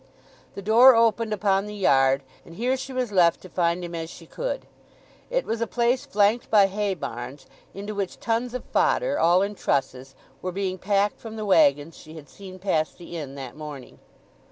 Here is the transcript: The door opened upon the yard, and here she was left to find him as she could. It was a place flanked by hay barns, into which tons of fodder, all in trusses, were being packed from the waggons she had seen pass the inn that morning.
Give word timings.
The 0.55 0.63
door 0.63 0.95
opened 0.95 1.31
upon 1.31 1.67
the 1.67 1.75
yard, 1.75 2.23
and 2.43 2.55
here 2.55 2.75
she 2.75 2.91
was 2.91 3.11
left 3.11 3.39
to 3.41 3.49
find 3.49 3.83
him 3.83 3.93
as 3.93 4.09
she 4.09 4.25
could. 4.25 4.65
It 5.29 5.45
was 5.45 5.61
a 5.61 5.67
place 5.67 6.07
flanked 6.07 6.49
by 6.49 6.65
hay 6.65 6.95
barns, 6.95 7.45
into 7.75 7.93
which 7.93 8.19
tons 8.19 8.55
of 8.55 8.63
fodder, 8.65 9.19
all 9.19 9.43
in 9.43 9.53
trusses, 9.53 10.15
were 10.41 10.51
being 10.51 10.79
packed 10.79 11.19
from 11.19 11.35
the 11.35 11.45
waggons 11.45 11.95
she 11.95 12.15
had 12.15 12.29
seen 12.29 12.57
pass 12.57 12.91
the 12.93 13.15
inn 13.15 13.35
that 13.35 13.55
morning. 13.55 13.99